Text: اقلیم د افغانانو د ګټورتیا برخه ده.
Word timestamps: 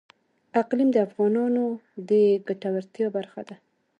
اقلیم 0.61 0.89
د 0.93 0.97
افغانانو 1.07 1.63
د 2.09 2.11
ګټورتیا 2.47 3.07
برخه 3.17 3.41
ده. 3.47 3.55